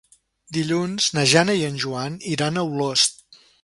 Dilluns 0.57 1.11
na 1.19 1.27
Jana 1.33 1.59
i 1.61 1.63
en 1.69 1.79
Joan 1.87 2.19
iran 2.37 2.59
a 2.65 2.69
Olost. 2.75 3.27